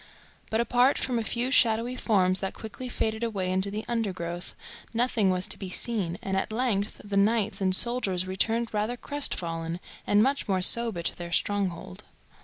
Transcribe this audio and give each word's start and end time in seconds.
But, 0.49 0.59
apart 0.59 0.97
from 0.97 1.19
a 1.19 1.23
few 1.23 1.51
shadowy 1.51 1.95
forms 1.95 2.39
that 2.39 2.55
quickly 2.55 2.89
faded 2.89 3.23
away 3.23 3.51
into 3.51 3.69
the 3.69 3.85
undergrowth, 3.87 4.55
nothing 4.95 5.29
was 5.29 5.45
to 5.49 5.59
be 5.59 5.69
seen, 5.69 6.17
and 6.23 6.35
at 6.35 6.51
length 6.51 7.01
the 7.03 7.17
knights 7.17 7.61
and 7.61 7.75
soldiers 7.75 8.25
returned 8.25 8.73
rather 8.73 8.97
crestfallen, 8.97 9.79
and 10.07 10.23
much 10.23 10.47
more 10.47 10.63
sober, 10.63 11.03
to 11.03 11.15
their 11.15 11.31
stronghold. 11.31 12.03